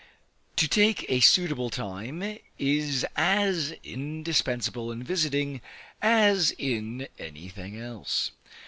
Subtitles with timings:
[0.55, 5.61] To take a suitable time, is as indispensable in visiting,
[6.01, 8.31] as in any thing else.